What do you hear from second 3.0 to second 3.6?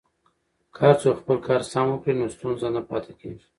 کیږي.